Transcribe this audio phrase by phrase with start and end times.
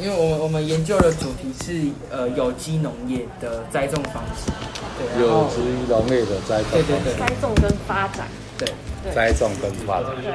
[0.00, 4.50] 因为我们我们研究的主题是呃有机农业的栽种方式，
[4.98, 8.26] 对，有机农业的栽种对对对栽种跟发展，
[8.58, 8.68] 对，
[9.14, 10.10] 栽种跟发展。
[10.22, 10.32] 对，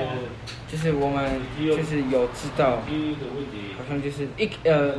[0.71, 4.93] 就是我们就是有知道，好像就是一呃，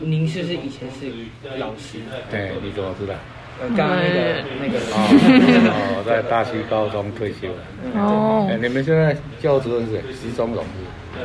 [0.00, 1.12] 您是不是以前是
[1.58, 2.00] 老师？
[2.30, 3.14] 对，你怎么知道？
[3.58, 7.48] 呃，刚刚那个那个哦，我在大溪高中退休。
[7.94, 10.02] 哦哎，你们现在教主任是谁？
[10.12, 11.20] 石中荣是？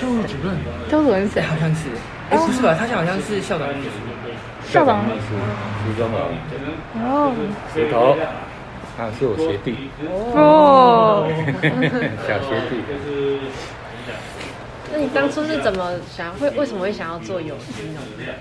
[0.00, 0.56] 教务主任，
[0.90, 1.42] 周主任是谁？
[1.42, 1.90] 好像是，
[2.30, 2.74] 哎，不是吧？
[2.78, 3.90] 他好像是校长秘书。
[4.72, 5.26] 校长秘书
[5.84, 6.18] 石中荣，
[7.04, 7.34] 哦
[7.74, 8.16] 石头，
[8.96, 9.76] 啊，是我学弟，
[10.34, 11.26] 哦，
[12.26, 12.72] 小学弟。
[14.92, 18.32] 那你当初是怎么想会为什么会想要做有机农业？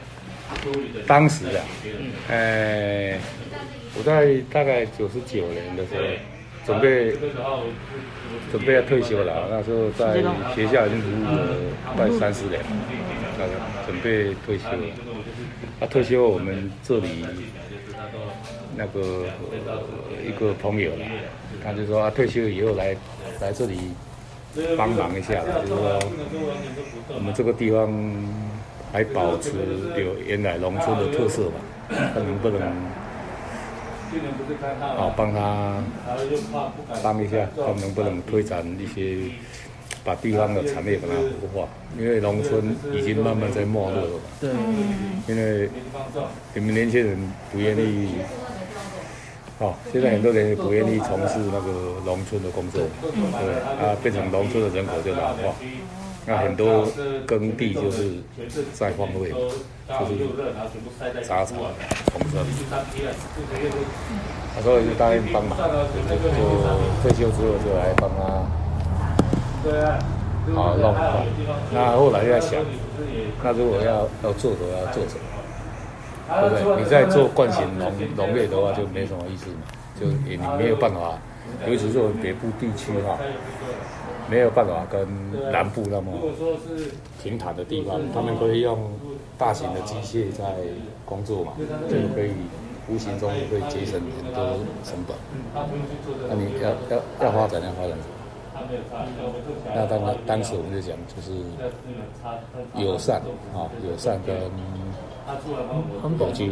[1.08, 1.62] 当时啊，
[2.30, 3.18] 呃，
[3.98, 6.02] 我在大概九十九年的时候，
[6.70, 7.16] 准备
[8.52, 10.22] 准备要退休了，那时候在
[10.54, 11.42] 学校已经服务了
[11.96, 12.68] 快三十年了，
[13.40, 13.54] 那个
[13.88, 14.78] 准备退休了。
[15.80, 17.26] 啊，退休我们这里
[18.76, 19.26] 那个、
[20.24, 21.06] 一个朋友啦，
[21.64, 22.96] 他就说啊，退休以后来
[23.42, 23.80] 来这里
[24.78, 26.00] 帮忙一下，就是说
[27.16, 27.92] 我们这个地方
[28.92, 29.54] 还保持
[29.98, 31.56] 有原来农村的特色吧，
[32.14, 32.62] 看能不能
[34.98, 35.84] 啊帮他
[37.04, 39.32] 帮一下，看能不能推展一些
[40.04, 44.20] 把地方的产业把它活化，因为农村已经慢慢在没落了嘛。
[44.40, 44.50] 对，
[45.28, 45.70] 因为
[46.54, 47.18] 你们年轻人
[47.52, 48.10] 不愿意，
[49.60, 55.54] 哦，现在很多人不愿意从事那个农村的工作，对，啊，变成农村的人口就老化，
[56.26, 56.88] 那很多
[57.26, 58.16] 耕地就是
[58.74, 59.50] 在荒废，就
[60.06, 61.56] 是杂草
[62.12, 62.46] 丛生，
[64.56, 65.64] 他说就答应帮忙，就
[67.02, 68.20] 退休之后就来帮他。
[70.56, 71.24] 好弄好，
[71.72, 72.60] 那后来就在想，
[73.44, 75.22] 那如果要要做的话，要做什么？
[76.50, 76.84] 对不对？
[76.84, 79.62] 你在做惯性农农业的话，就没什么意思嘛，
[80.00, 81.20] 就也你没有办法，
[81.68, 83.18] 尤其是我们北部地区哈，
[84.30, 85.08] 没有办法跟
[85.52, 86.12] 南部那么
[87.24, 88.78] 平坦的地方，他们可以用
[89.38, 90.44] 大型的机械在
[91.06, 91.54] 工作嘛，
[91.90, 92.32] 就可以
[92.88, 94.44] 无形中会节省很多
[94.84, 95.16] 成本。
[96.30, 97.98] 那你要要要发展要发展？
[99.74, 101.32] 那当然，当时我们就讲，就是
[102.76, 103.22] 友善
[103.56, 104.36] 啊，友善跟
[106.20, 106.52] 有机，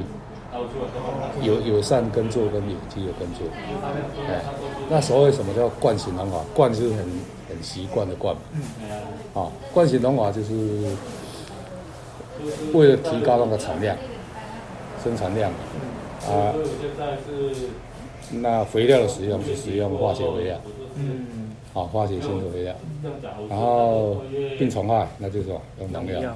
[1.41, 3.45] 友友善耕作跟有机的耕作。
[4.29, 4.41] 哎，
[4.89, 6.39] 那所谓什么叫惯性农法？
[6.55, 7.05] 惯是很很
[7.61, 8.41] 习惯的惯嘛。
[9.33, 10.53] 啊，惯性农法就是
[12.73, 13.95] 为了提高那个产量、
[15.03, 15.51] 生产量
[16.29, 16.53] 啊。
[18.29, 20.59] 那肥料的使用是使用化学肥料。
[20.95, 22.75] 嗯，啊，化学性的肥料，
[23.49, 24.21] 然后
[24.57, 26.35] 病虫害那就是说用农药。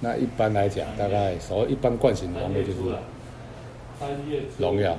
[0.00, 2.78] 那一般来讲，大概所谓一般惯性农业就是
[4.58, 4.98] 农药、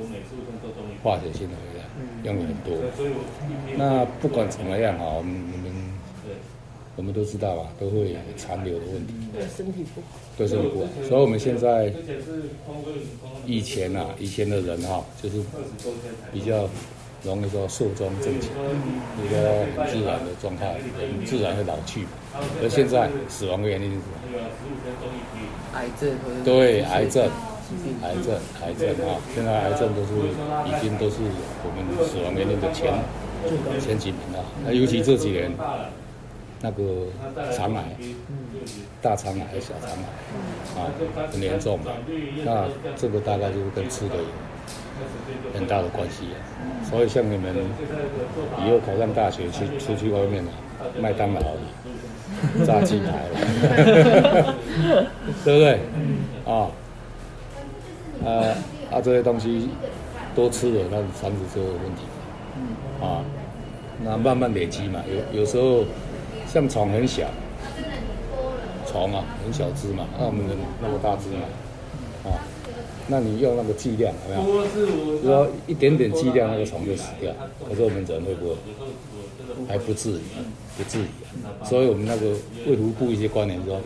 [1.04, 1.83] 化学性的肥料
[2.24, 2.76] 用的很多。
[3.76, 5.74] 那不管怎么样哈，我们我们
[6.96, 10.08] 我们都知道啊，都会有残留的问题，对身体不好。
[10.38, 10.88] 对身体不好。
[11.08, 11.94] 所以我们现在
[13.46, 15.42] 以前啊，以前的人哈、就是
[16.32, 16.70] 比较
[17.24, 18.50] 容易说寿终正寝，
[19.24, 22.06] 一个很自然的状态，很自然会老去。
[22.62, 24.14] 而现在死亡的原因是什么？
[25.74, 26.12] 癌症
[26.44, 27.30] 对，癌症，
[28.04, 29.18] 癌症，癌症啊！
[29.34, 30.14] 现在癌症都是
[30.68, 31.18] 已经都是
[31.64, 32.94] 我们死亡原因的前
[33.80, 34.44] 前几名了。
[34.66, 35.52] 那尤其这几年，
[36.62, 37.08] 那个
[37.52, 37.96] 肠癌，
[39.02, 40.90] 大肠癌、小肠癌啊，
[41.32, 41.92] 很严重嘛。
[42.44, 44.24] 那这个大概就是跟吃的有
[45.54, 46.38] 很大的关系啊。
[46.90, 47.56] 所以像你们
[48.66, 50.52] 以后考上大学去出去外面啊，
[51.00, 51.42] 麦当劳。
[52.66, 54.56] 炸鸡排了，
[55.46, 55.80] 对不对？
[56.46, 56.68] 啊，
[58.26, 58.56] 啊
[58.92, 59.70] 啊，这些东西
[60.36, 62.04] 多吃了，那肠子就有问题。
[63.02, 63.24] 啊，
[64.04, 65.04] 那慢慢累积嘛，
[65.34, 65.84] 有有时候
[66.48, 67.24] 像虫很小，
[68.88, 72.40] 虫啊很小只嘛，那我们人那么大只嘛，啊，
[73.08, 74.68] 那你用那个剂量有没有？
[75.22, 77.34] 只要一点点剂量，那个虫就死掉。
[77.68, 78.56] 可是我们人会不会？
[79.68, 80.22] 还不至于，
[80.78, 81.06] 不至于。
[81.64, 82.30] 所以我们那个
[82.68, 83.80] 卫福部一些官员说，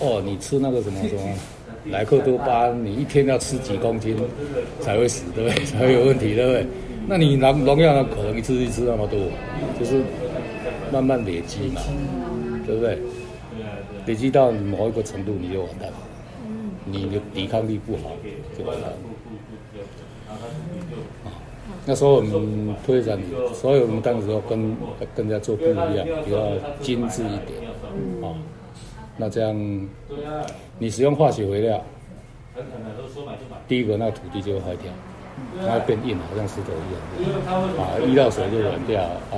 [0.00, 1.22] 哦，你吃那个什么什么
[1.86, 4.16] 莱克多巴胺，你一天要吃几公斤
[4.80, 5.64] 才会死，对不对？
[5.64, 6.66] 才会有问题，对不对？
[7.06, 9.18] 那你农农药呢，可能一次一吃那么多，
[9.78, 10.02] 就是
[10.92, 11.80] 慢慢累积嘛，
[12.66, 12.98] 对不对？
[14.06, 15.96] 累积到某一个程度，你就完蛋了，
[16.84, 18.12] 你的抵抗力不好
[18.56, 18.96] 就完蛋了。
[21.86, 23.18] 那时候我们推展，
[23.54, 24.76] 所以我们当时要跟
[25.14, 26.38] 跟人家做不一样，比较
[26.82, 27.58] 精致一点，
[28.22, 28.36] 啊，
[29.20, 29.52] 那这样，
[30.78, 31.82] 你使用化学肥料，
[33.66, 34.92] 第一个那土地就会坏掉，
[35.66, 37.02] 它会变硬，好像石头一样。
[37.76, 39.34] 啊，遇到水就软掉，啊，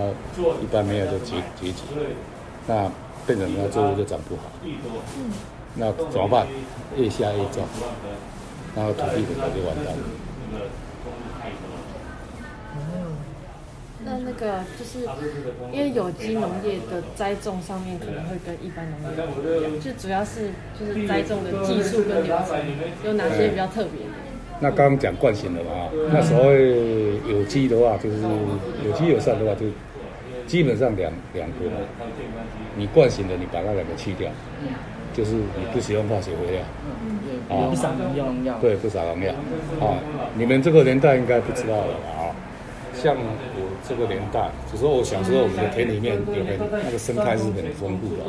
[0.63, 1.83] 一般没有就结结节，
[2.67, 2.91] 那
[3.27, 4.43] 变成那作物就长不好。
[5.75, 6.47] 那怎么办？
[6.97, 7.65] 越下越重，
[8.77, 10.03] 然后土地可能就完蛋了。
[14.05, 15.07] 那那个就是
[15.73, 22.57] 因为有机农业的栽种上面可能会跟一般农业不一样，就主要是就是栽种的技术跟流程
[23.05, 24.13] 有哪些比较特别的？
[24.61, 28.17] 那刚刚讲惯性的嘛，那所谓有机的话，就是
[28.85, 29.67] 有机友善的话，就
[30.47, 31.77] 基本上两两个嘛。
[32.77, 34.31] 你惯性的，你把那两个去掉，
[35.13, 36.63] 就是你不使用化学肥料，
[37.49, 39.35] 啊，不撒农药，对，不撒农药，
[39.81, 39.99] 啊，
[40.35, 42.30] 你们这个年代应该不知道了啊。
[43.03, 48.23] 像我这个年代，就说我小时候，我们的田里面有很那个生态是很丰富的，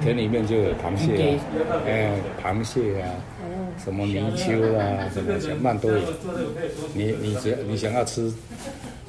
[0.00, 3.12] 田里面就有螃蟹啊，哎，螃蟹啊，
[3.76, 6.00] 什么泥鳅啊，什么小鳗都有。
[6.94, 8.32] 你你只要你想要吃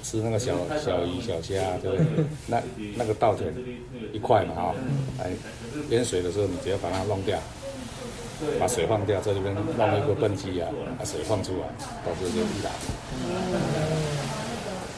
[0.03, 2.25] 吃那个小小鱼小虾，对不对？
[2.47, 2.61] 那
[2.97, 3.53] 那个稻田
[4.11, 4.75] 一块嘛哈，
[5.23, 5.31] 哎，
[5.89, 7.39] 淹水的时候你只要把它弄掉，
[8.59, 10.67] 把水放掉，在这边弄一个泵机啊，
[10.97, 11.67] 把水放出来，
[12.05, 12.69] 到时候就一打。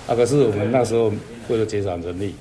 [0.07, 1.11] 啊，可是我们那时候
[1.49, 2.35] 为了节省人力，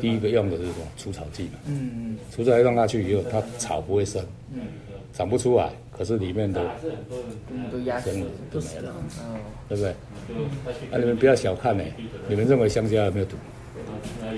[0.00, 1.58] 第一个用的是什么除草剂嘛。
[1.66, 2.18] 嗯嗯。
[2.34, 4.24] 除草剂放下去以后，它草不会生，
[5.12, 5.70] 长不出来。
[5.96, 6.60] 可是里面的
[7.72, 8.94] 都压死了，都没了，
[9.66, 9.90] 对不对？
[10.92, 11.82] 啊，你们不要小看呢，
[12.28, 13.36] 你们认为香蕉有没有毒？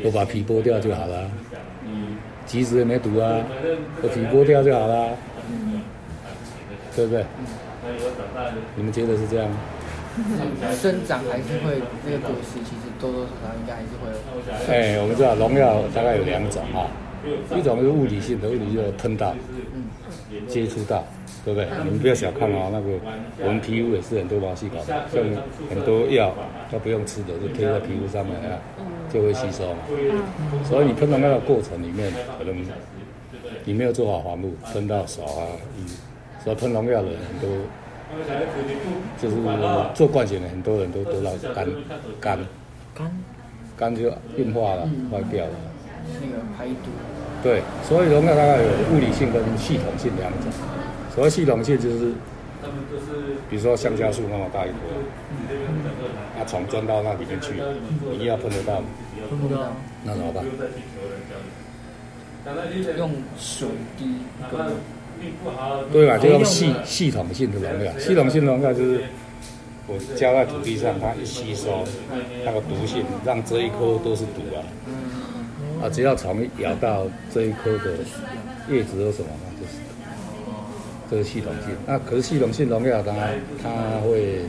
[0.05, 1.29] 我把皮剥掉就好了。
[2.47, 3.45] 橘子也没毒啊，
[4.03, 5.11] 我皮剥掉就好了，
[6.95, 7.25] 对不对？
[8.77, 9.51] 你们觉得是这样？
[10.75, 14.17] 生长还是会那个果实，其实多多少少应该还是会有。
[14.69, 16.87] 哎，我们知道农药大概有两种哈，
[17.57, 19.35] 一种是物理性的，物理就是喷到、
[20.49, 21.05] 接触到，
[21.45, 21.69] 对不对？
[21.85, 22.99] 你们不要小看哦，那个
[23.45, 24.99] 我们皮肤也是很多毛细孔，像
[25.71, 26.35] 很多药
[26.71, 28.59] 都不用吃的，就贴在皮肤上面啊，
[29.13, 29.79] 就会吸收嘛。
[30.65, 32.55] 所以你喷到那个过程里面，可能
[33.65, 35.87] 你没有做好防护，喷到手啊，嗯
[36.43, 37.57] 所以喷农药的人很多。
[39.21, 39.37] 就是
[39.95, 41.67] 做惯性的很多人都得到肝
[42.21, 42.39] 肝
[42.95, 43.11] 肝
[43.77, 45.53] 肝就硬化了，坏掉了。
[46.21, 46.91] 那个排毒。
[47.43, 50.51] 对，所以农药大概有物理性跟系统性两种。
[51.15, 52.13] 所谓系统性就是，
[53.51, 54.75] 比如说香蕉树那么大一棵，
[56.37, 57.55] 它虫钻到那里面去，
[58.19, 58.83] 你要碰得到？
[59.29, 59.73] 碰不到。
[60.05, 60.45] 那怎么办？
[62.97, 64.17] 用水滴。
[65.93, 66.19] 对吧？
[66.19, 69.03] 就用系系统性的农药，系统性农药就是
[69.87, 71.85] 我浇在土地上，它一吸收
[72.45, 74.63] 那个毒性，让这一棵都是毒啊。
[75.83, 77.95] 啊，只要虫咬到这一棵的
[78.71, 79.79] 叶子或什么，那就是
[81.11, 81.75] 这个系统性。
[81.87, 83.13] 那可是系统性农药它
[83.63, 83.71] 它
[84.01, 84.41] 会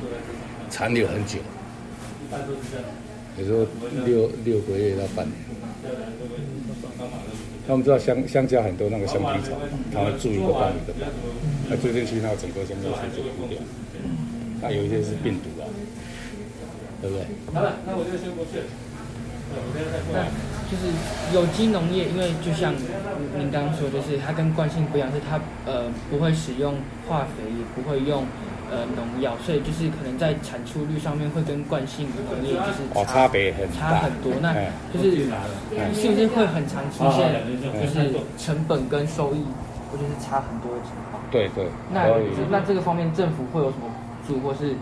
[0.69, 1.39] 残留很久，
[3.37, 3.65] 有时候
[4.05, 5.35] 六六个月到半年。
[7.67, 9.53] 那我们知道香香蕉很多那个香皮草，
[9.93, 10.93] 它会住一个半一个，
[11.69, 13.57] 那住进去，那整个香蕉树就枯掉。
[14.61, 15.63] 那有一些是病毒啊，
[17.01, 17.25] 对不对？
[17.53, 18.59] 好了，那我就先过去。
[20.13, 20.25] 那
[20.69, 20.83] 就是
[21.33, 22.73] 有机农业，因为就像
[23.37, 26.75] 您刚刚说，就是它跟惯性不一样，是它呃不会使用
[27.07, 28.25] 化肥，也不会用。
[28.71, 34.53] 呃，农药，所以就是可能在产出率上面会跟惯性农业就是哦差别很差很多，那
[34.93, 35.25] 就是
[35.93, 37.33] 是不是会很常出现
[37.81, 39.43] 就是成本跟收益，
[39.91, 41.21] 或者是差很多的情况？
[41.31, 41.65] 对对。
[41.91, 42.07] 那
[42.49, 43.89] 那这个方面政府会有什么
[44.27, 44.75] 助，或是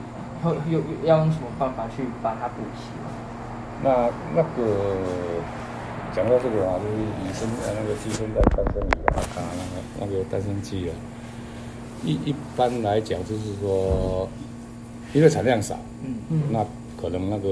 [0.44, 2.92] 会有要用什么办法去把它补齐？
[3.84, 4.98] 那那个
[6.14, 9.24] 讲到这个啊，就是以生呃那个鸡蛋生鱼啊，
[10.00, 10.94] 那个那个蛋生鸡啊。
[12.04, 14.28] 一一般来讲，就是说，
[15.14, 16.66] 因为产量少，嗯嗯，那
[17.02, 17.50] 可能那个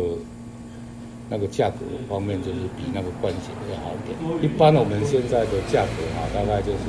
[1.29, 4.43] 那个价格方面就是比那个冠血要好一点。
[4.43, 6.85] 一般我们现在的价格啊，大概就是，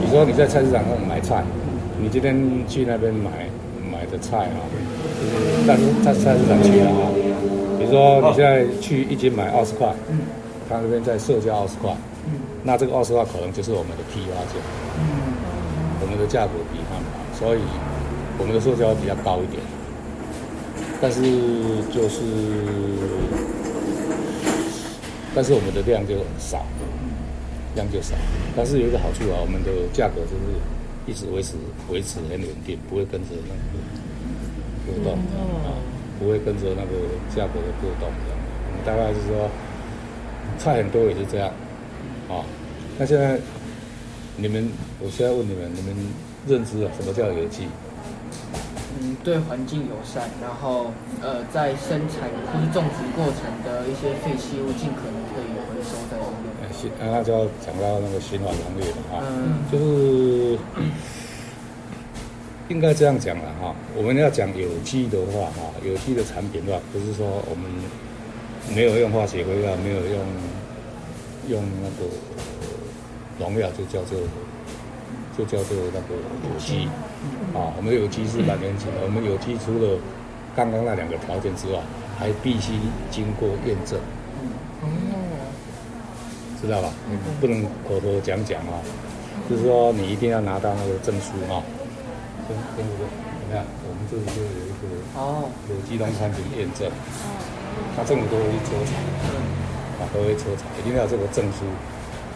[0.00, 1.44] 比如说你在菜市场上买菜，
[2.00, 2.34] 你今天
[2.66, 3.30] 去那边买
[3.90, 7.10] 买的菜啊，就是但是在菜市场去了啊，
[7.78, 10.20] 比如说你现在去一斤买二十块，嗯，
[10.68, 11.94] 他那边在售价二十块，
[12.26, 14.58] 嗯，那这个二十块可能就是我们的批发价，
[14.98, 15.29] 嗯。
[16.02, 17.60] 我们的价格比他们好，所以
[18.38, 19.60] 我们的售价比较高一点，
[21.00, 21.20] 但是
[21.92, 22.24] 就是，
[25.34, 26.64] 但是我们的量就少，
[27.74, 28.16] 量就少。
[28.56, 30.56] 但是有一个好处啊，我们的价格就是
[31.06, 31.54] 一直维持
[31.90, 33.76] 维持很稳定，不会跟着那个
[34.86, 35.12] 波动
[35.68, 35.76] 啊，
[36.18, 36.92] 不会跟着那个
[37.28, 38.40] 价格的波动这样。
[38.66, 39.48] 我们大概是说，
[40.58, 41.48] 菜很多也是这样
[42.28, 42.40] 啊。
[42.98, 43.38] 那现在。
[44.40, 44.66] 你们，
[45.00, 45.94] 我现在问你们，你们
[46.48, 47.68] 认知啊，什么叫有机？
[48.98, 56.48] 嗯，对环境友善，然后呃，在生产或是种植过程的一些废弃物，尽可能可以回收再利用。
[56.64, 60.58] 呃，循，那就要讲到那个循环农业了哈，嗯，就是
[62.68, 63.76] 应该这样讲了哈。
[63.94, 67.70] 我们要讲有机的话哈，有机的产品的话，不是说我们
[68.74, 70.18] 没有用化学肥料，没有用
[71.48, 72.10] 用那个
[73.40, 74.16] 农药，就叫做。
[75.38, 76.20] 就叫做那个
[76.52, 76.84] 有机，
[77.54, 79.00] 啊，我们有机是蛮严谨的。
[79.04, 79.96] 我们有机除了
[80.54, 81.80] 刚刚那两个条件之外，
[82.18, 82.74] 还必须
[83.10, 83.96] 经过验证。
[84.82, 84.84] 哦，
[86.60, 86.92] 知道吧？
[87.08, 88.84] 你不能口头讲讲啊，
[89.48, 91.64] 就是说你一定要拿到那个证书啊。
[92.44, 93.08] 跟跟这个，
[93.40, 96.84] 你看，我们这里就有一个哦，有机农产品验证。
[96.84, 96.92] 哦。
[97.96, 101.64] 他政府都会抽查，啊，都会抽查，一定要这个证书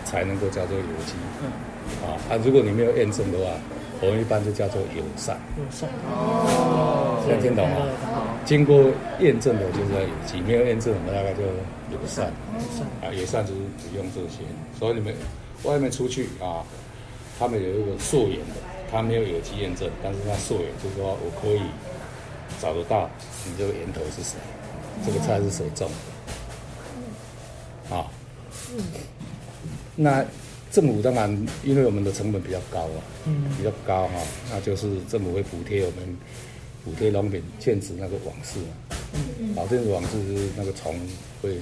[0.05, 1.15] 才能够叫做有机。
[1.43, 1.51] 嗯。
[2.03, 2.41] 啊啊！
[2.43, 3.45] 如果你没有验证的话，
[4.01, 5.37] 我们一般就叫做友善。
[5.57, 7.77] 友善哦，现在听懂吗？
[8.47, 11.43] 经过验证的就是有机，没有验证我们大概就
[11.93, 12.33] 友善。
[12.57, 14.41] 友善啊，友善就是不用这些。
[14.79, 15.15] 所以你们
[15.65, 16.65] 外面出去啊，
[17.39, 18.57] 他们有一个溯源的，
[18.91, 21.61] 他没有有机验证，但是他溯源就是说我可以
[22.61, 23.11] 找得到
[23.45, 24.39] 你这个源头是谁，
[25.05, 25.87] 这个菜是谁种
[27.91, 27.95] 的。
[27.95, 28.07] 啊，
[28.73, 28.81] 嗯，
[29.97, 30.25] 那。
[30.75, 31.31] 政府当然，
[31.63, 34.19] 因为我们的成本比较高啊，嗯，比较高哈，
[34.51, 36.19] 那就是政府会补贴我们，
[36.85, 38.59] 补贴农民建植那个网室，
[39.15, 40.97] 嗯嗯，保证网室是那个虫
[41.41, 41.59] 会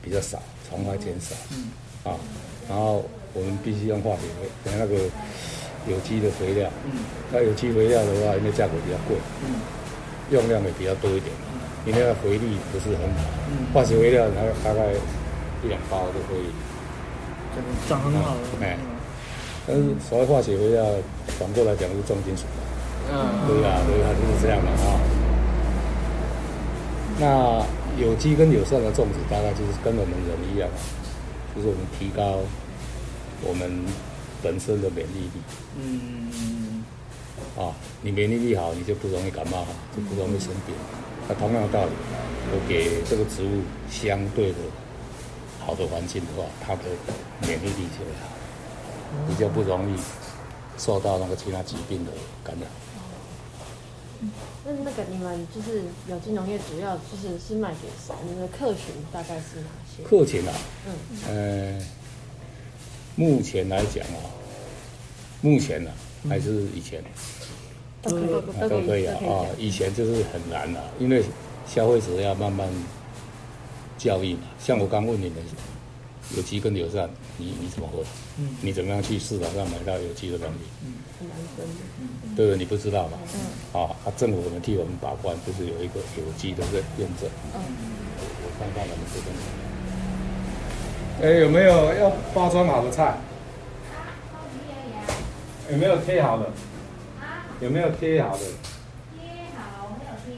[0.00, 1.66] 比较少，虫害减少，嗯，
[2.04, 2.14] 啊，
[2.68, 4.22] 然后我们必须用化肥，
[4.62, 4.94] 等那个
[5.90, 6.92] 有机的肥料，嗯，
[7.32, 9.16] 那有机肥料的话，因为价格比较贵，
[9.48, 9.58] 嗯，
[10.30, 11.34] 用量也比较多一点，
[11.84, 14.92] 因为那个肥力不是很好，嗯，化学肥料它大概
[15.64, 16.46] 一两包就可以。
[17.88, 18.76] 长很好，哎，
[19.66, 20.84] 但是所谓化学肥料，
[21.38, 22.44] 反过来讲是重金属
[23.10, 25.00] 嗯，对啊，对啊，就是这样的啊。
[27.20, 27.64] 那
[28.00, 30.68] 有机跟友善的种植，大概就是跟我们人一样，
[31.56, 32.40] 就是我们提高
[33.42, 33.70] 我们
[34.42, 35.42] 本身的免疫力。
[35.80, 36.84] 嗯。
[37.56, 40.74] 啊，你免疫力好，你就不容易感冒，就不容易生病。
[41.28, 41.90] 那同样的道理，
[42.52, 44.58] 我给这个植物相对的。
[45.68, 46.84] 好的环境的话，它的
[47.42, 50.00] 免疫力就会好，比较不容易
[50.78, 52.10] 受到那个其他疾病的
[52.42, 52.66] 感染。
[54.64, 58.14] 那那个你们就是有机农业，主要就是是卖给谁？
[58.26, 60.02] 你们的客群大概是哪些？
[60.04, 60.54] 客群啊，
[60.86, 61.86] 嗯，呃，
[63.14, 64.24] 目前来讲啊，
[65.42, 65.90] 目前呢
[66.30, 67.04] 还是以前
[68.00, 71.22] 都可以都可以啊啊，以前就是很难啊，因为
[71.66, 72.66] 消费者要慢慢。
[73.98, 75.36] 教育嘛，像我刚问你们，
[76.36, 78.02] 有机跟友善，你你怎么会？
[78.38, 80.54] 嗯，你怎么样去市场上买到有机的东西？
[80.86, 81.36] 嗯，很难
[82.36, 83.18] 对你不知道嘛？
[83.34, 87.28] 嗯，啊，啊，政府我们替我们把关，就是有一个有机的认验证。
[87.54, 87.60] 嗯，
[88.44, 89.20] 我看看我们这
[91.20, 93.18] 边，哎，有没有要包装好的菜？
[95.70, 96.50] 有没有贴好的？
[97.60, 98.44] 有没有贴好的？
[99.18, 99.26] 贴
[99.56, 100.30] 好，没有贴。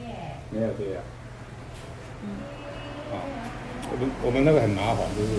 [0.50, 1.02] 没有贴啊。
[3.12, 3.14] 啊，
[3.92, 5.30] 我们我们那个很麻烦，就是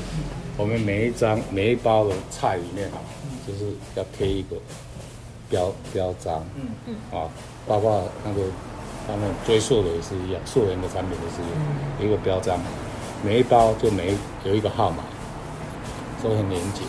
[0.58, 3.00] 我们每一张每一包的菜里面啊，
[3.48, 4.58] 就是要贴一个
[5.50, 7.30] 标标章，嗯嗯，啊，
[7.66, 8.42] 包括那个
[9.08, 12.60] 他们追溯的也是一样，溯源的产品也是一个标章，
[13.24, 15.04] 每一包就每有一个号码，
[16.22, 16.84] 都很严谨。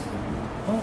[0.67, 0.81] 哦哦，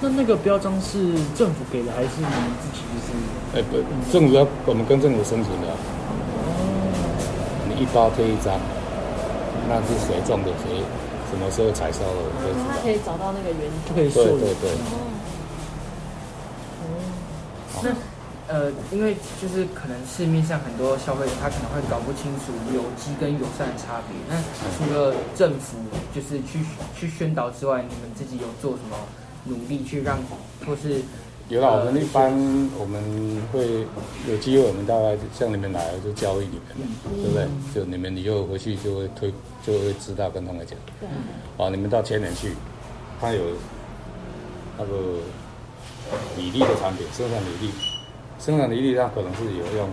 [0.00, 2.80] 那那个标章是政府给的还是你们自己？
[2.90, 3.12] 就是
[3.54, 3.78] 哎不，
[4.12, 5.68] 政府要我们跟政府申请的。
[5.68, 6.58] 哦，
[7.68, 8.58] 你一包贴一张。
[9.68, 10.50] 那是谁种的？
[10.62, 10.82] 谁
[11.30, 12.04] 什么时候采收的？
[12.68, 14.70] 他可以找到那个原因，就可以对对对。
[16.82, 17.82] 哦。
[17.82, 17.90] 那
[18.52, 24.12] 呃，因为就是可能市面上很多消费者他可能会搞不清楚有机跟友善的差别。
[24.28, 24.36] 那
[24.76, 25.78] 除了政府
[26.14, 26.60] 就是去
[26.94, 28.96] 去宣导之外，你们自己有做什么
[29.44, 30.18] 努力去让
[30.66, 31.00] 或是？
[31.48, 32.32] 有了，我们一般
[32.78, 33.02] 我们
[33.52, 33.84] 会
[34.26, 36.88] 有机会，我们大概向你们来就教育你们，
[37.22, 37.46] 对不对？
[37.74, 39.30] 就你们以后回去就会推，
[39.66, 40.78] 就会知道跟他们讲。
[40.98, 41.08] 对。
[41.62, 42.52] 啊，你们到前年去，
[43.20, 43.40] 他有
[44.78, 44.92] 那个
[46.38, 47.70] 米粒的产品，生产米粒，
[48.38, 49.90] 生产米粒它可能是有用，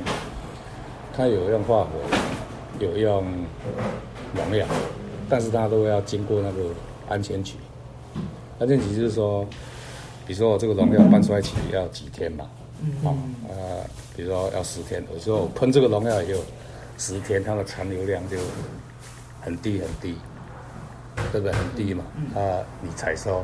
[1.17, 1.83] 它有用化
[2.79, 3.25] 肥，有用
[4.33, 4.65] 农药，
[5.27, 6.69] 但是它都要经过那个
[7.09, 7.55] 安全局。
[8.59, 9.45] 安全局就是说。
[10.29, 12.45] 比如说我这个农药搬出来起要几天嘛？
[13.03, 13.09] 啊
[13.49, 13.83] 呃，
[14.15, 15.03] 比如说要十天。
[15.11, 16.39] 有时候喷这个农药也有，
[16.99, 18.37] 十天它的残留量就
[19.41, 20.15] 很低很低，
[21.31, 21.51] 对不对？
[21.51, 22.03] 很低嘛。
[22.35, 23.39] 啊，你采收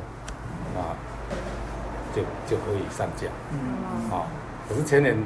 [0.78, 0.94] 啊，
[2.16, 3.30] 就就可以上架。
[3.52, 4.28] 嗯，好，
[4.70, 5.18] 可是前年，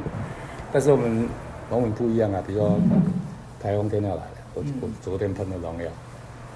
[0.71, 1.27] 但是我们
[1.69, 2.79] 农民不一样啊，比如说
[3.61, 5.91] 台风天要来了，我我昨天喷了农药，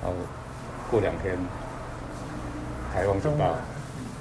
[0.02, 0.16] 然后
[0.90, 1.38] 过两天
[2.94, 3.54] 台风就到，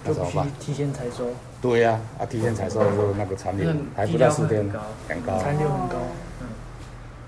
[0.04, 0.46] 那怎么办？
[0.58, 1.26] 提前采收。
[1.60, 4.68] 对呀，啊，提前采收的时候那个产率还不到四天，
[5.08, 5.96] 很高，产率很高，
[6.40, 6.46] 嗯，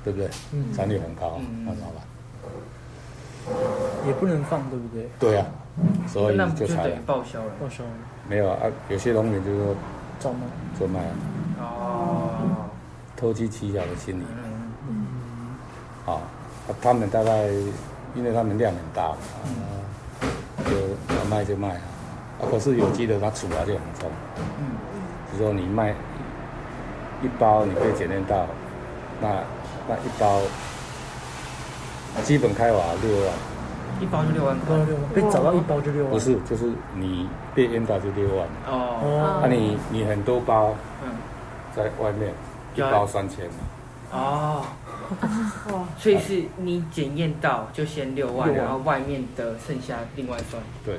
[0.02, 0.28] 对不对？
[0.52, 2.04] 嗯，产率很高，那怎么办？
[4.06, 5.08] 也不能放，对不对？
[5.20, 5.46] 对呀，
[6.08, 7.50] 所以就才报销了。
[7.60, 7.84] 报销
[8.28, 9.76] 没有啊，有些农民就说
[10.18, 10.38] 做卖，
[10.78, 11.12] 做卖啊。
[11.60, 12.30] 哦。
[13.16, 14.24] 投机取巧的心理。
[14.88, 15.06] 嗯。
[16.06, 16.20] 啊，
[16.82, 17.46] 他们大概
[18.14, 19.16] 因为他们量很大嘛，
[20.64, 20.76] 就
[21.16, 21.82] 要卖就卖啊。
[22.44, 24.10] 啊，可是有机的它处罚就很重。
[24.60, 24.76] 嗯。
[25.32, 25.90] 就说你卖
[27.22, 28.46] 一包，你可以检验到，
[29.20, 29.28] 那
[29.88, 30.40] 那一包。
[32.22, 33.32] 基本开瓦六万，
[34.00, 36.12] 一包就六万，包六万，被找到一包就六万。
[36.12, 38.46] 不是，就是你被淹到就六万。
[38.68, 40.72] 哦，那你你很多包，
[41.04, 41.10] 嗯，
[41.74, 42.32] 在外面
[42.76, 43.46] 一包三千。
[44.12, 44.62] 哦，
[45.72, 50.62] 哇，所以是你检验到就先六万，然后外面的剩下另外算。
[50.84, 50.94] 对，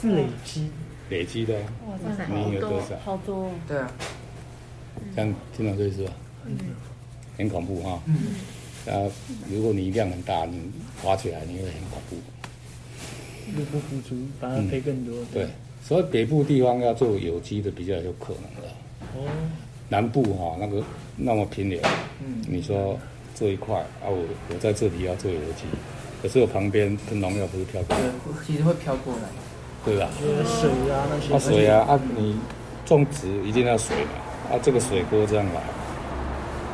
[0.00, 0.70] 是累积，
[1.10, 1.54] 累积的。
[1.86, 1.94] 哇，
[2.28, 2.96] 你有多少？
[3.04, 3.50] 好多。
[3.66, 3.90] 对啊，
[5.14, 6.12] 这样听到这是吧？
[6.46, 6.56] 嗯，
[7.38, 8.00] 很恐怖哈。
[8.06, 8.16] 嗯。
[8.86, 9.10] 啊，
[9.50, 10.60] 如果你量很大，你
[11.04, 12.16] 挖起来你会很恐怖。
[13.56, 15.14] 入不敷出，反而赔更多。
[15.32, 15.48] 对，
[15.82, 18.68] 所以北部地方要做有机的比较有可能的。
[19.14, 19.30] 哦。
[19.88, 20.82] 南部哈那个
[21.16, 21.80] 那么平原，
[22.24, 22.98] 嗯，你说
[23.34, 25.64] 这一块啊，我我在这里要做有机，
[26.22, 28.04] 可是我旁边的农药不是飘过来？
[28.46, 29.28] 其实会飘过来。
[29.84, 30.08] 对吧？
[30.18, 31.34] 水啊那些。
[31.34, 32.00] 啊水啊啊！
[32.16, 32.36] 你
[32.86, 35.60] 种植一定要水嘛，啊这个水锅这样来。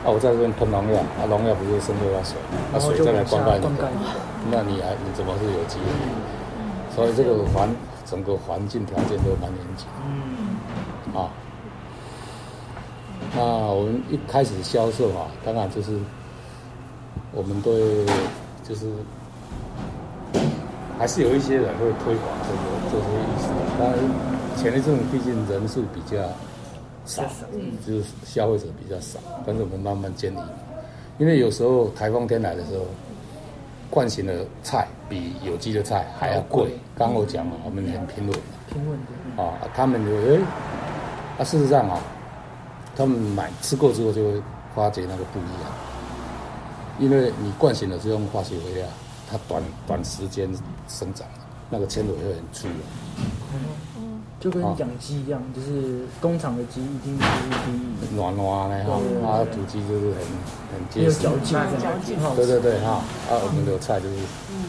[0.02, 2.38] 啊，我在这边喷农药，啊，农药不是渗透到水，
[2.73, 3.67] 啊，水再来灌溉你，
[4.50, 5.76] 那你还你怎么是有机？
[6.95, 7.69] 所以这个环
[8.07, 9.87] 整个环境条件都蛮严谨。
[10.07, 11.21] 嗯。
[11.21, 11.29] 啊，
[13.37, 15.99] 那我们一开始销售啊，当然就是
[17.32, 17.73] 我们对
[18.67, 18.87] 就是
[20.99, 23.49] 还是有一些人会推广这个这些意思，
[23.79, 23.95] 但
[24.57, 26.21] 前一阵毕竟人数比较。
[27.07, 27.23] 少，
[27.55, 30.39] 嗯，就是消费者比较少，但是我们慢慢建立，
[31.19, 32.85] 因为有时候台风天来的时候，
[33.89, 36.79] 惯性的菜比有机的菜还要贵。
[36.95, 38.39] 刚我讲嘛，我们很平稳，
[38.71, 38.97] 平稳
[39.37, 39.43] 的。
[39.43, 40.41] 啊，他们就哎，
[41.39, 41.99] 啊，事实上啊，
[42.95, 44.43] 他们买吃过之后就会
[44.76, 45.73] 发觉那个不一样，
[47.00, 48.87] 因为你惯性的是用化学肥料，
[49.29, 50.49] 它短短时间
[50.87, 51.26] 生长，
[51.71, 52.69] 那个纤维会很粗。
[54.41, 57.25] 就跟养鸡一样，就是工厂的鸡一定是
[57.67, 58.17] 第一。
[58.17, 58.97] 软软的哈，
[59.28, 60.21] 啊，土鸡就是很
[60.73, 61.23] 很结实。
[61.25, 61.59] 有嚼
[62.00, 64.15] 劲，对对对哈，啊，我们的菜就是，
[64.50, 64.65] 嗯，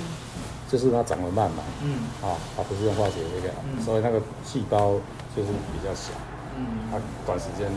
[0.69, 4.91] 就是它长得慢嘛，嗯，啊，它不是用化学肥料，所以那个细胞
[5.33, 6.11] 就是比较小，
[6.57, 7.71] 嗯，它短时间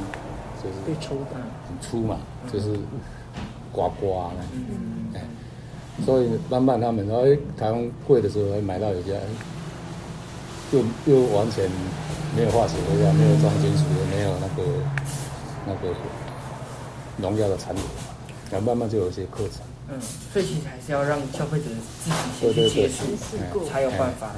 [0.60, 2.18] 就是被抽干，很粗嘛，
[2.52, 2.76] 就是
[3.70, 5.20] 刮刮的，嗯，哎，
[6.04, 7.24] 所以慢慢他们，然后
[7.58, 9.18] 台湾贵的时候，买到有些。
[10.72, 11.70] 又又完全
[12.34, 14.62] 没有化学肥料，没有重金属，也没有那个
[15.66, 15.94] 那个
[17.18, 17.84] 农药的残留，
[18.50, 19.60] 然后慢慢就有一些课程。
[19.88, 20.00] 嗯，
[20.32, 21.66] 所以其实还是要让消费者
[22.02, 24.32] 自己先接触，才有办法。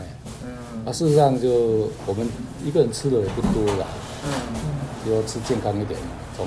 [0.45, 2.29] 嗯，啊，事实上就我们
[2.63, 3.87] 一个人吃的也不多啦。
[4.27, 5.99] 嗯，要吃健康一点，
[6.37, 6.47] 总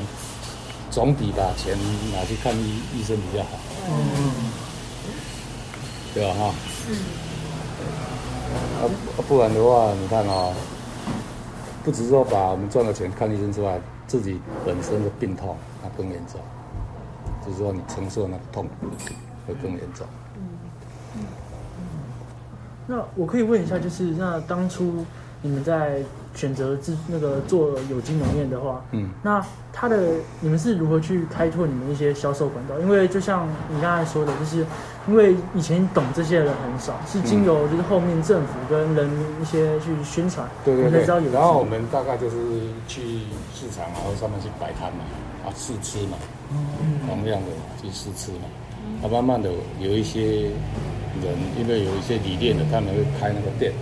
[0.91, 1.75] 总比把钱
[2.13, 3.57] 拿去看医医生比较好。
[3.89, 4.48] 嗯，
[6.13, 6.33] 对吧？
[6.33, 6.53] 哈。
[6.89, 6.95] 嗯。
[8.79, 8.81] 啊，
[9.27, 10.53] 不然的话，你看啊，
[11.83, 16.39] 不只是说把我们赚的钱看医生之外，自己本身的病痛那更严重，
[17.45, 18.67] 就是说你承受那个痛
[19.45, 20.07] 会更严重。
[21.15, 21.21] 嗯
[22.87, 25.05] 那我可以问一下，就是那当初
[25.41, 26.01] 你们在。
[26.35, 29.43] 选择自那个做有机农业的话，嗯，那
[29.73, 32.79] 它的你们是如何去开拓你们一些销售管道？
[32.79, 34.63] 因为就像你刚才说的，就是
[35.09, 41.03] 因为以前懂这些的人很少，是经由就是后面政府跟人民一些去宣传，对对对。
[41.31, 42.35] 然后我们大概就是
[42.87, 43.01] 去
[43.55, 45.03] 市场，然后上面去摆摊嘛，
[45.45, 46.17] 啊试吃嘛，
[46.51, 47.47] 嗯，同样的
[47.81, 48.45] 去试吃嘛，
[49.03, 50.21] 啊慢慢的有一些
[51.23, 53.73] 人，因为有一些理念的，他们会开那个店，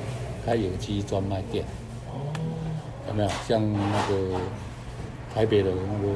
[0.46, 1.66] 开有机专卖店。
[2.08, 2.24] 哦
[3.10, 4.38] 有没有像那个
[5.34, 6.13] 台北的那个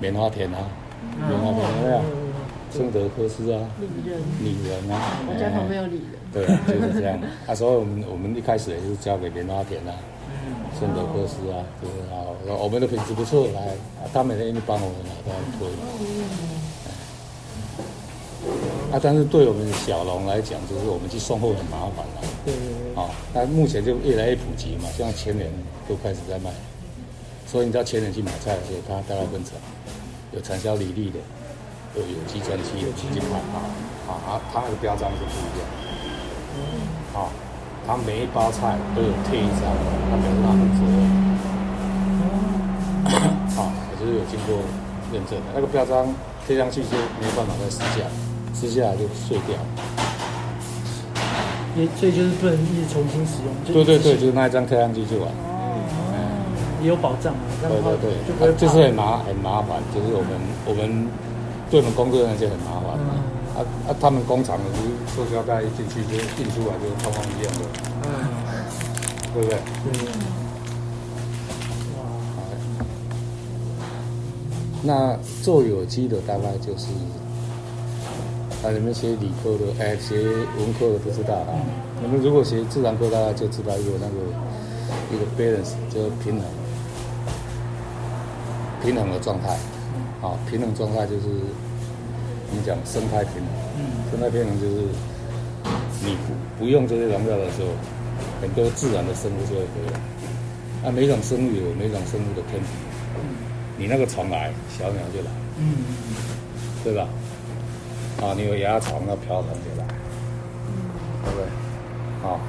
[0.00, 0.58] 棉花田啊，
[1.28, 2.02] 棉花田有没有？
[2.74, 6.18] 圣德科斯啊，李人，李人啊，我家旁边有李人。
[6.32, 7.18] 对，就是这样。
[7.46, 9.94] 啊，所以我们我们一开始也是交给莲花田啊，
[10.78, 13.74] 圣德科斯啊，就是啊，我们的品质不错，来，
[14.12, 15.68] 他们愿意帮我们来帮推。
[18.92, 22.20] 啊，但是对我们小龙来讲，就是我们去送货很麻烦啊。
[22.44, 25.50] 对对对，啊，那目前就越来越普及嘛，像前年
[25.88, 26.50] 都开始在卖，
[27.46, 29.54] 所以你知道前年去买菜的时候，他大概分成
[30.32, 31.18] 有产销履历的，
[31.94, 33.56] 有有机专区的，去看啊
[34.08, 35.76] 啊啊，它那个标章是不一样的。
[37.18, 37.28] 啊，
[37.86, 39.62] 它每一包菜都有贴一张，
[40.10, 40.96] 它表示它负责任。
[43.56, 44.60] 啊，也就是有经过
[45.12, 46.06] 认证的，那个标章
[46.46, 48.04] 贴上去就没有办法再撕下，
[48.52, 49.56] 撕下来就碎掉。
[51.76, 53.54] 也所以就是不能一直重新使用。
[53.72, 55.28] 对对对，就是那一张贴上去就完。
[56.80, 60.30] 也有保障对对对，就是很麻很麻烦，就是我们
[60.64, 61.08] 我们
[61.70, 62.98] 对我们工作人员就很麻烦。
[62.98, 63.08] 嗯
[63.58, 67.64] 啊啊，他们工厂的就是塑胶袋一进去就印出来就是通通一样的，
[68.04, 68.08] 嗯，
[69.34, 69.58] 对不对？
[69.58, 69.98] 对。
[74.80, 76.86] 那做有机的大概就是，
[78.62, 81.50] 啊，你们学理科的，哎，学文科的不知道啊。
[82.00, 84.14] 你们如果学自然科，大概就知道一个那个
[85.12, 86.44] 一个 balance，就是平衡，
[88.84, 89.58] 平衡的状态。
[90.22, 91.28] 啊，平衡状态就是
[92.50, 93.50] 我们讲生态平衡。
[93.78, 94.82] 嗯，生态平衡就是
[96.04, 97.68] 你不不用这些农药的时候，
[98.40, 100.88] 很多自然的生物就会回来。
[100.88, 102.68] 啊，每种生物有每种生物的天敌。
[103.76, 105.86] 你那个虫来，小鸟就来，嗯，
[106.82, 107.06] 对吧？
[108.20, 109.86] 啊，你有蚜虫，那瓢虫就来，
[111.22, 111.46] 对不对？
[112.20, 112.40] 好，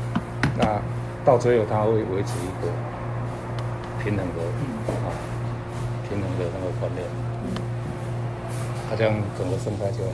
[0.57, 0.81] 那
[1.23, 2.73] 到最后它会维持一个
[4.03, 4.41] 平衡的
[5.05, 5.13] 啊，
[6.09, 7.05] 平衡的那个观念，
[8.89, 10.11] 它这样整个生态就好。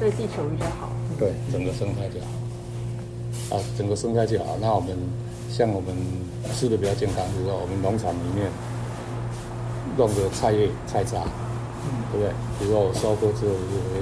[0.00, 0.90] 对地球比较好。
[1.18, 3.56] 对，整个生态就好。
[3.56, 4.56] 啊，整个生态就好。
[4.60, 4.96] 那我们
[5.50, 5.94] 像我们
[6.54, 8.50] 吃的比较健康，就是说我们农场里面
[9.96, 11.20] 弄的菜叶、菜渣，
[12.12, 12.30] 对不对？
[12.58, 14.00] 比如说我收割之后，就会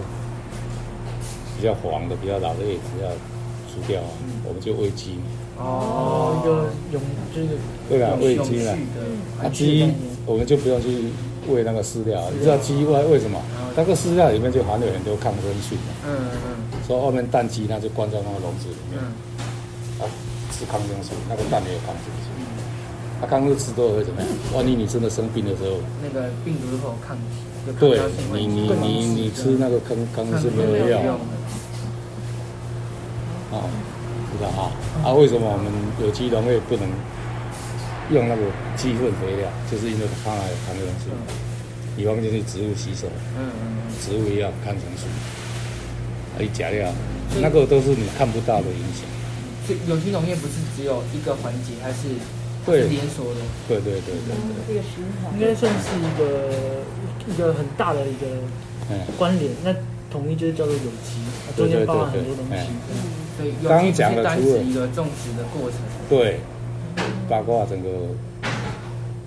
[1.57, 3.09] 比较黄的、比较老的叶子要
[3.73, 4.09] 除掉啊，
[4.45, 5.19] 我们就喂鸡。
[5.59, 7.03] 哦，一个永
[7.35, 9.01] 就是对啊，喂永鸡呢续的
[9.38, 9.90] 啊，环鸡
[10.27, 11.11] 我们就不用去
[11.49, 13.41] 喂那个饲料，你知道鸡为为什么？
[13.77, 15.93] 那个饲料里面就含有很多抗生素嘛。
[16.07, 16.57] 嗯嗯
[16.87, 19.11] 所以后面蛋鸡它就关在那个笼子里面，嗯
[20.01, 20.09] 啊，
[20.53, 22.31] 吃抗生素，那个蛋也有抗生素，
[23.21, 24.29] 它，抗生素吃多了会怎么样？
[24.55, 27.99] 万一你真的生病的时候，那个病毒会有抗体，对
[28.33, 31.19] 你你你你吃那个抗抗生素没有用
[33.53, 33.67] 啊，
[34.31, 34.71] 知道啊？
[35.05, 35.67] 啊，为什么我们
[36.01, 36.87] 有机农业不能
[38.11, 38.42] 用那个
[38.77, 39.51] 鸡粪肥料？
[39.71, 41.11] 就是因为它还有抗生素，
[41.97, 45.07] 以防就是植物吸收，嗯嗯植物也要有抗生素，
[46.37, 46.92] 还有假料，
[47.40, 49.05] 那个都是你看不到的影响。
[49.66, 52.14] 所以有机农业不是只有一个环节，它是
[52.64, 53.40] 对是连锁的。
[53.66, 56.55] 对对对对对，这个循环应该算是一个
[57.27, 58.27] 一个很大的一个
[58.90, 59.01] 嗯。
[59.19, 59.51] 关联。
[59.64, 59.75] 那
[60.09, 62.71] 统一就是叫做有机，啊中间包含很多东西。
[63.37, 65.81] 对，有刚机不是单讲的除了指一个种植的过程。
[66.09, 66.38] 对，
[67.29, 67.89] 包括整个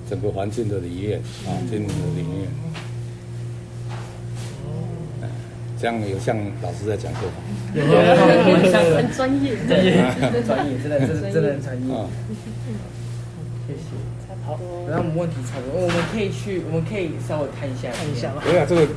[0.10, 2.48] 整个环境的理念啊，经营的理念。
[5.22, 5.28] 哎
[5.80, 7.34] 这样有像老师在讲课吗？
[7.74, 8.02] 有有有有
[8.92, 11.94] 有很专业，专业很专业，真的，真的，真的很专业。
[11.96, 12.06] 啊，
[13.66, 13.80] 谢谢。
[14.46, 14.60] 好，
[14.90, 18.42] 然后我们问题差不多，我们可以去，我们可以稍微看一下，看一下吧。
[18.44, 18.88] 对啊，这个